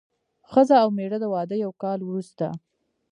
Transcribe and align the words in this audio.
ښځه 0.49 0.75
او 0.83 0.89
مېړه 0.97 1.17
د 1.21 1.25
واده 1.33 1.55
یو 1.63 1.71
کال 1.83 1.99
وروسته. 2.03 2.47